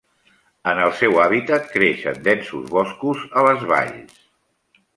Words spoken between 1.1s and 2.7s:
hàbitat, creix en densos